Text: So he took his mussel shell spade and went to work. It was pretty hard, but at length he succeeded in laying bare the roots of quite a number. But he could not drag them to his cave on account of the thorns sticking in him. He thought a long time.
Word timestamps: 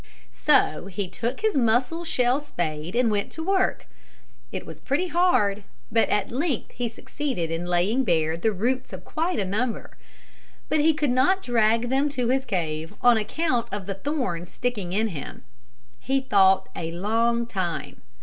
So 0.31 0.87
he 0.87 1.07
took 1.07 1.41
his 1.41 1.55
mussel 1.55 2.03
shell 2.03 2.39
spade 2.39 2.95
and 2.95 3.11
went 3.11 3.31
to 3.33 3.43
work. 3.43 3.85
It 4.51 4.65
was 4.65 4.79
pretty 4.79 5.09
hard, 5.09 5.63
but 5.91 6.09
at 6.09 6.31
length 6.31 6.71
he 6.71 6.89
succeeded 6.89 7.51
in 7.51 7.67
laying 7.67 8.03
bare 8.03 8.35
the 8.35 8.51
roots 8.51 8.93
of 8.93 9.05
quite 9.05 9.37
a 9.37 9.45
number. 9.45 9.95
But 10.69 10.79
he 10.79 10.95
could 10.95 11.11
not 11.11 11.43
drag 11.43 11.89
them 11.89 12.09
to 12.17 12.29
his 12.29 12.45
cave 12.45 12.95
on 13.03 13.15
account 13.15 13.67
of 13.71 13.85
the 13.85 13.93
thorns 13.93 14.49
sticking 14.49 14.91
in 14.91 15.09
him. 15.09 15.43
He 15.99 16.19
thought 16.19 16.67
a 16.75 16.91
long 16.91 17.45
time. 17.45 18.01